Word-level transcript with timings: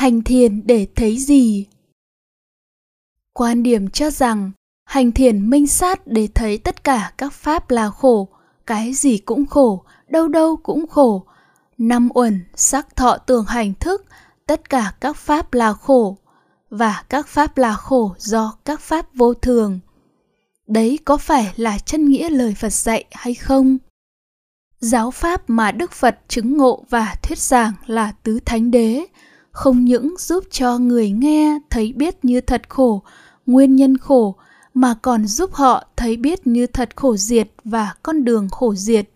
hành 0.00 0.22
thiền 0.22 0.66
để 0.66 0.86
thấy 0.96 1.18
gì? 1.18 1.66
Quan 3.32 3.62
điểm 3.62 3.88
cho 3.88 4.10
rằng, 4.10 4.50
hành 4.84 5.12
thiền 5.12 5.50
minh 5.50 5.66
sát 5.66 6.06
để 6.06 6.28
thấy 6.34 6.58
tất 6.58 6.84
cả 6.84 7.12
các 7.18 7.32
pháp 7.32 7.70
là 7.70 7.90
khổ, 7.90 8.28
cái 8.66 8.92
gì 8.92 9.18
cũng 9.18 9.46
khổ, 9.46 9.84
đâu 10.08 10.28
đâu 10.28 10.56
cũng 10.56 10.86
khổ. 10.88 11.26
Năm 11.78 12.08
uẩn, 12.14 12.44
sắc 12.54 12.96
thọ 12.96 13.16
tưởng 13.16 13.44
hành 13.44 13.74
thức, 13.74 14.04
tất 14.46 14.68
cả 14.68 14.92
các 15.00 15.16
pháp 15.16 15.54
là 15.54 15.72
khổ. 15.72 16.18
Và 16.70 17.04
các 17.08 17.28
pháp 17.28 17.58
là 17.58 17.74
khổ 17.74 18.14
do 18.18 18.56
các 18.64 18.80
pháp 18.80 19.14
vô 19.14 19.34
thường. 19.34 19.80
Đấy 20.66 20.98
có 21.04 21.16
phải 21.16 21.52
là 21.56 21.78
chân 21.78 22.08
nghĩa 22.08 22.30
lời 22.30 22.54
phật 22.58 22.72
dạy 22.72 23.04
hay 23.10 23.34
không? 23.34 23.78
Giáo 24.78 25.10
pháp 25.10 25.50
mà 25.50 25.72
đức 25.72 25.92
phật 25.92 26.18
chứng 26.28 26.56
ngộ 26.56 26.84
và 26.90 27.14
thuyết 27.22 27.38
giảng 27.38 27.72
là 27.86 28.12
tứ 28.22 28.40
thánh 28.44 28.70
đế 28.70 29.06
không 29.52 29.84
những 29.84 30.14
giúp 30.18 30.44
cho 30.50 30.78
người 30.78 31.10
nghe 31.10 31.58
thấy 31.70 31.92
biết 31.92 32.24
như 32.24 32.40
thật 32.40 32.62
khổ, 32.68 33.02
nguyên 33.46 33.76
nhân 33.76 33.98
khổ, 33.98 34.34
mà 34.74 34.94
còn 35.02 35.26
giúp 35.26 35.52
họ 35.52 35.84
thấy 35.96 36.16
biết 36.16 36.46
như 36.46 36.66
thật 36.66 36.96
khổ 36.96 37.16
diệt 37.16 37.48
và 37.64 37.94
con 38.02 38.24
đường 38.24 38.48
khổ 38.48 38.74
diệt. 38.74 39.08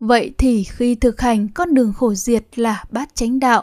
Vậy 0.00 0.34
thì 0.38 0.64
khi 0.64 0.94
thực 0.94 1.20
hành 1.20 1.48
con 1.48 1.74
đường 1.74 1.92
khổ 1.92 2.14
diệt 2.14 2.58
là 2.58 2.84
bát 2.90 3.14
chánh 3.14 3.40
đạo, 3.40 3.62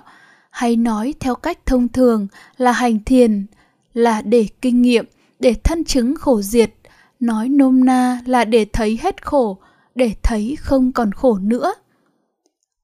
hay 0.52 0.76
nói 0.76 1.14
theo 1.20 1.36
cách 1.36 1.66
thông 1.66 1.88
thường 1.88 2.28
là 2.58 2.72
hành 2.72 3.04
thiền, 3.04 3.46
là 3.94 4.22
để 4.22 4.48
kinh 4.62 4.82
nghiệm, 4.82 5.06
để 5.40 5.54
thân 5.64 5.84
chứng 5.84 6.16
khổ 6.16 6.42
diệt, 6.42 6.74
nói 7.20 7.50
nôm 7.50 7.86
na 7.86 8.20
là 8.26 8.46
để 8.46 8.66
thấy 8.74 9.00
hết 9.02 9.26
khổ, 9.26 9.58
để 9.96 10.12
thấy 10.24 10.56
không 10.60 10.92
còn 10.92 11.12
khổ 11.12 11.38
nữa 11.38 11.74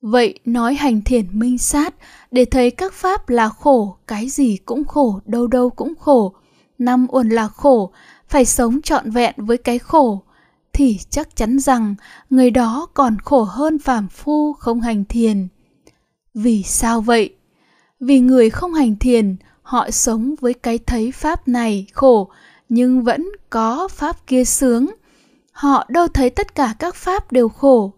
vậy 0.02 0.39
nói 0.45 0.76
hành 0.76 1.02
thiền 1.02 1.26
minh 1.31 1.58
sát, 1.58 1.95
để 2.31 2.45
thấy 2.45 2.71
các 2.71 2.94
pháp 2.94 3.30
là 3.30 3.49
khổ, 3.49 3.98
cái 4.08 4.30
gì 4.30 4.58
cũng 4.66 4.85
khổ, 4.85 5.20
đâu 5.25 5.48
đâu 5.48 5.70
cũng 5.70 5.94
khổ. 5.99 6.34
Năm 6.78 7.08
uẩn 7.09 7.30
là 7.30 7.47
khổ, 7.47 7.91
phải 8.28 8.45
sống 8.45 8.81
trọn 8.81 9.11
vẹn 9.11 9.33
với 9.38 9.58
cái 9.58 9.80
khổ. 9.80 10.23
Thì 10.73 11.00
chắc 11.09 11.36
chắn 11.36 11.59
rằng, 11.59 11.95
người 12.30 12.52
đó 12.52 12.88
còn 12.94 13.17
khổ 13.19 13.44
hơn 13.44 13.80
phàm 13.80 14.08
phu 14.08 14.53
không 14.53 14.81
hành 14.81 15.06
thiền. 15.06 15.47
Vì 16.34 16.63
sao 16.63 17.02
vậy? 17.02 17.36
Vì 18.00 18.19
người 18.19 18.50
không 18.50 18.73
hành 18.73 18.95
thiền, 18.95 19.36
họ 19.61 19.91
sống 19.91 20.36
với 20.41 20.53
cái 20.53 20.78
thấy 20.78 21.11
pháp 21.11 21.47
này 21.47 21.88
khổ, 21.94 22.30
nhưng 22.69 23.03
vẫn 23.03 23.30
có 23.50 23.88
pháp 23.88 24.28
kia 24.28 24.45
sướng. 24.45 24.88
Họ 25.52 25.86
đâu 25.89 26.08
thấy 26.08 26.30
tất 26.30 26.56
cả 26.56 26.75
các 26.80 26.95
pháp 26.95 27.31
đều 27.31 27.50
khổ 27.50 27.94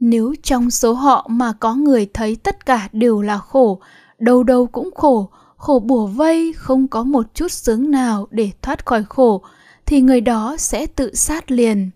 nếu 0.00 0.34
trong 0.42 0.70
số 0.70 0.92
họ 0.92 1.26
mà 1.30 1.52
có 1.52 1.74
người 1.74 2.10
thấy 2.14 2.36
tất 2.36 2.66
cả 2.66 2.88
đều 2.92 3.22
là 3.22 3.38
khổ, 3.38 3.80
đâu 4.18 4.42
đâu 4.42 4.66
cũng 4.66 4.90
khổ 4.94 5.30
khổ 5.56 5.78
bùa 5.78 6.06
vây, 6.06 6.52
không 6.52 6.88
có 6.88 7.02
một 7.02 7.34
chút 7.34 7.52
sướng 7.52 7.90
nào 7.90 8.28
để 8.30 8.50
thoát 8.62 8.86
khỏi 8.86 9.04
khổ, 9.08 9.42
thì 9.86 10.00
người 10.00 10.20
đó 10.20 10.56
sẽ 10.58 10.86
tự 10.86 11.14
sát 11.14 11.50
liền. 11.50 11.90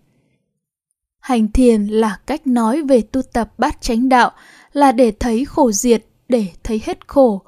Hành 1.19 1.51
thiền 1.51 1.87
là 1.87 2.19
cách 2.25 2.47
nói 2.47 2.81
về 2.81 3.01
tu 3.01 3.21
tập 3.21 3.53
bát 3.57 3.81
chánh 3.81 4.09
đạo, 4.09 4.31
là 4.73 4.91
để 4.91 5.11
thấy 5.19 5.45
khổ 5.45 5.71
diệt, 5.71 6.05
để 6.29 6.47
thấy 6.63 6.81
hết 6.85 7.07
khổ. 7.07 7.41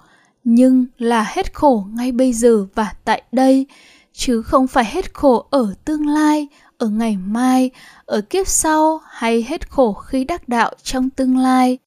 Nhưng 0.43 0.85
là 0.97 1.23
hết 1.27 1.53
khổ 1.53 1.87
ngay 1.93 2.11
bây 2.11 2.33
giờ 2.33 2.65
và 2.75 2.93
tại 3.05 3.23
đây, 3.31 3.67
chứ 4.13 4.41
không 4.41 4.67
phải 4.67 4.85
hết 4.85 5.13
khổ 5.13 5.47
ở 5.49 5.73
tương 5.85 6.07
lai 6.07 6.47
ở 6.83 6.89
ngày 6.89 7.17
mai, 7.17 7.71
ở 8.05 8.21
kiếp 8.21 8.47
sau 8.47 9.01
hay 9.09 9.45
hết 9.47 9.69
khổ 9.69 9.93
khi 9.93 10.23
đắc 10.23 10.49
đạo 10.49 10.71
trong 10.83 11.09
tương 11.09 11.37
lai. 11.37 11.77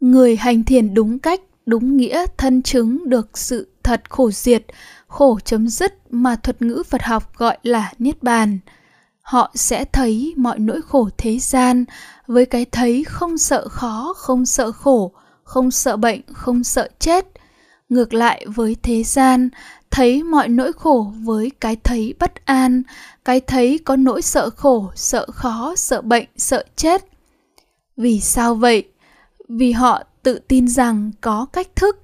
Người 0.00 0.36
hành 0.36 0.64
thiền 0.64 0.94
đúng 0.94 1.18
cách, 1.18 1.40
đúng 1.66 1.96
nghĩa 1.96 2.26
thân 2.36 2.62
chứng 2.62 3.08
được 3.08 3.38
sự 3.38 3.68
thật 3.82 4.02
khổ 4.10 4.30
diệt, 4.30 4.64
khổ 5.06 5.38
chấm 5.44 5.68
dứt 5.68 6.12
mà 6.12 6.36
thuật 6.36 6.62
ngữ 6.62 6.82
phật 6.88 7.02
học 7.02 7.36
gọi 7.36 7.58
là 7.62 7.92
niết 7.98 8.22
bàn. 8.22 8.58
Họ 9.20 9.52
sẽ 9.54 9.84
thấy 9.84 10.34
mọi 10.36 10.58
nỗi 10.58 10.80
khổ 10.82 11.08
thế 11.18 11.38
gian 11.38 11.84
với 12.26 12.46
cái 12.46 12.64
thấy 12.64 13.04
không 13.04 13.38
sợ 13.38 13.68
khó, 13.68 14.14
không 14.16 14.46
sợ 14.46 14.72
khổ, 14.72 15.12
không 15.42 15.70
sợ 15.70 15.96
bệnh, 15.96 16.20
không 16.32 16.64
sợ 16.64 16.88
chết 16.98 17.26
ngược 17.90 18.14
lại 18.14 18.46
với 18.54 18.76
thế 18.82 19.02
gian, 19.02 19.48
thấy 19.90 20.22
mọi 20.22 20.48
nỗi 20.48 20.72
khổ 20.72 21.12
với 21.22 21.50
cái 21.60 21.76
thấy 21.76 22.14
bất 22.18 22.44
an, 22.44 22.82
cái 23.24 23.40
thấy 23.40 23.78
có 23.84 23.96
nỗi 23.96 24.22
sợ 24.22 24.50
khổ, 24.50 24.90
sợ 24.94 25.26
khó, 25.32 25.74
sợ 25.76 26.02
bệnh, 26.02 26.26
sợ 26.36 26.64
chết. 26.76 27.04
Vì 27.96 28.20
sao 28.20 28.54
vậy? 28.54 28.88
Vì 29.48 29.72
họ 29.72 30.02
tự 30.22 30.38
tin 30.48 30.68
rằng 30.68 31.10
có 31.20 31.46
cách 31.52 31.76
thức, 31.76 31.96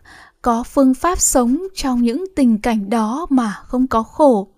có 0.43 0.63
phương 0.63 0.95
pháp 0.95 1.21
sống 1.21 1.59
trong 1.75 2.03
những 2.03 2.25
tình 2.37 2.59
cảnh 2.59 2.91
đó 2.91 3.27
mà 3.31 3.53
không 3.65 3.87
có 3.87 4.03
khổ. 4.03 4.49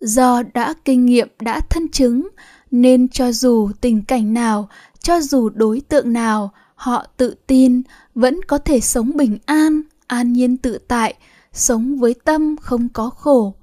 Do 0.00 0.42
đã 0.54 0.74
kinh 0.84 1.06
nghiệm, 1.06 1.28
đã 1.40 1.60
thân 1.70 1.88
chứng, 1.88 2.28
nên 2.70 3.08
cho 3.08 3.32
dù 3.32 3.70
tình 3.80 4.04
cảnh 4.04 4.34
nào, 4.34 4.68
cho 5.00 5.20
dù 5.20 5.48
đối 5.48 5.80
tượng 5.80 6.12
nào 6.12 6.52
họ 6.82 7.06
tự 7.16 7.34
tin, 7.46 7.82
vẫn 8.14 8.42
có 8.42 8.58
thể 8.58 8.80
sống 8.80 9.16
bình 9.16 9.38
an 9.46 9.82
an 10.06 10.32
nhiên 10.32 10.56
tự 10.56 10.78
tại, 10.88 11.14
sống 11.52 11.98
với 11.98 12.14
tâm 12.24 12.56
không 12.60 12.88
có 12.88 13.10
khổ. 13.10 13.54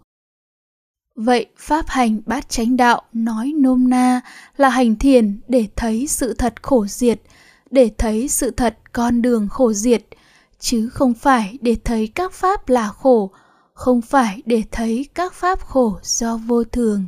Vậy 1.15 1.45
pháp 1.57 1.87
hành 1.87 2.21
bát 2.25 2.49
chánh 2.49 2.77
đạo 2.77 3.01
nói 3.13 3.53
nôm 3.57 3.89
na 3.89 4.21
là 4.57 4.69
hành 4.69 4.95
thiền 4.95 5.39
để 5.47 5.67
thấy 5.75 6.07
sự 6.07 6.33
thật 6.33 6.63
khổ 6.63 6.85
diệt, 6.87 7.21
để 7.71 7.91
thấy 7.97 8.27
sự 8.27 8.51
thật 8.51 8.77
con 8.93 9.21
đường 9.21 9.47
khổ 9.49 9.73
diệt, 9.73 10.05
chứ 10.59 10.89
không 10.89 11.13
phải 11.13 11.57
để 11.61 11.75
thấy 11.83 12.07
các 12.07 12.33
pháp 12.33 12.69
là 12.69 12.89
khổ, 12.89 13.31
không 13.73 14.01
phải 14.01 14.41
để 14.45 14.63
thấy 14.71 15.05
các 15.13 15.33
pháp 15.33 15.61
khổ 15.61 15.99
do 16.03 16.37
vô 16.37 16.63
thường. 16.63 17.07